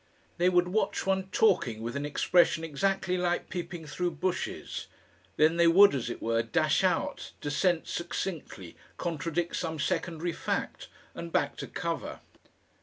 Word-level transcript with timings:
They 0.39 0.49
would 0.49 0.67
watch 0.69 1.05
one 1.05 1.27
talking 1.29 1.83
with 1.83 1.95
an 1.95 2.07
expression 2.07 2.63
exactly 2.63 3.19
like 3.19 3.49
peeping 3.51 3.85
through 3.85 4.15
bushes. 4.15 4.87
Then 5.37 5.57
they 5.57 5.67
would, 5.67 5.93
as 5.93 6.09
it 6.09 6.23
were, 6.23 6.41
dash 6.41 6.83
out, 6.83 7.33
dissent 7.39 7.87
succinctly, 7.87 8.75
contradict 8.97 9.55
some 9.57 9.77
secondary 9.77 10.33
fact, 10.33 10.87
and 11.13 11.31
back 11.31 11.55
to 11.57 11.67
cover. 11.67 12.19